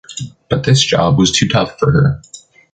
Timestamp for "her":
1.91-2.21